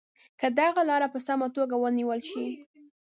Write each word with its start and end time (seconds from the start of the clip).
که 0.39 0.47
دغه 0.59 0.81
لاره 0.89 1.07
په 1.13 1.19
سمه 1.27 1.47
توګه 1.55 1.75
ونیول 1.77 2.21
شي. 2.29 2.45